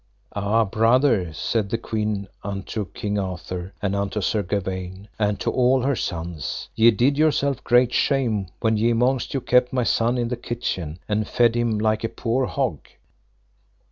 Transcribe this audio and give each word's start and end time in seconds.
Ah, 0.35 0.65
brother, 0.65 1.31
said 1.31 1.69
the 1.69 1.77
Queen 1.77 2.27
unto 2.43 2.87
King 2.91 3.19
Arthur, 3.19 3.71
and 3.83 3.95
unto 3.95 4.19
Sir 4.19 4.41
Gawaine, 4.41 5.07
and 5.19 5.39
to 5.39 5.51
all 5.51 5.83
her 5.83 5.95
sons, 5.95 6.69
ye 6.73 6.89
did 6.89 7.19
yourself 7.19 7.63
great 7.63 7.93
shame 7.93 8.47
when 8.61 8.77
ye 8.77 8.89
amongst 8.89 9.35
you 9.35 9.41
kept 9.41 9.71
my 9.71 9.83
son 9.83 10.17
in 10.17 10.29
the 10.29 10.37
kitchen 10.37 10.97
and 11.07 11.27
fed 11.27 11.53
him 11.53 11.77
like 11.77 12.03
a 12.03 12.09
poor 12.09 12.47
hog. 12.47 12.87